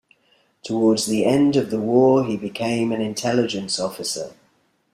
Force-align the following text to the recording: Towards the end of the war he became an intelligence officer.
Towards 0.63 1.05
the 1.05 1.25
end 1.25 1.55
of 1.55 1.69
the 1.69 1.79
war 1.79 2.25
he 2.25 2.35
became 2.35 2.91
an 2.91 3.01
intelligence 3.01 3.79
officer. 3.79 4.33